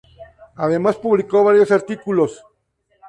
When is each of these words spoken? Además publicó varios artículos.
Además 0.55 0.95
publicó 0.95 1.43
varios 1.43 1.69
artículos. 1.69 2.43